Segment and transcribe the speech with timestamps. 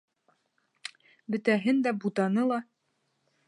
[1.35, 2.61] Бөтәһен дә бутаны ла...